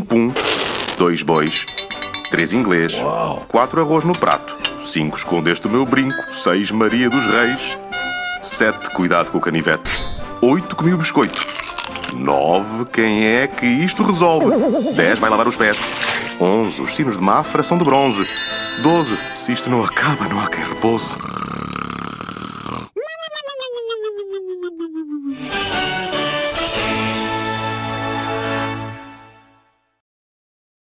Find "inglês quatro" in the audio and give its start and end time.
2.52-3.80